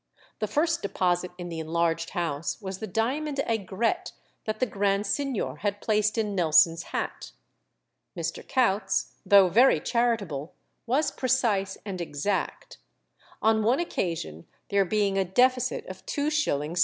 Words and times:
The 0.39 0.47
first 0.47 0.81
deposit 0.81 1.29
in 1.37 1.49
the 1.49 1.59
enlarged 1.59 2.09
house 2.17 2.59
was 2.59 2.79
the 2.79 2.87
diamond 2.87 3.37
aigrette 3.47 4.13
that 4.45 4.59
the 4.59 4.65
Grand 4.65 5.05
Signor 5.05 5.57
had 5.57 5.79
placed 5.79 6.17
in 6.17 6.33
Nelson's 6.33 6.85
hat. 6.85 7.33
Mr. 8.17 8.41
Coutts, 8.41 9.13
though 9.27 9.47
very 9.47 9.79
charitable, 9.79 10.55
was 10.87 11.11
precise 11.11 11.77
and 11.85 12.01
exact. 12.01 12.79
On 13.43 13.61
one 13.61 13.79
occasion, 13.79 14.47
there 14.71 14.85
being 14.85 15.19
a 15.19 15.23
deficit 15.23 15.85
of 15.85 16.03
2s. 16.07 16.47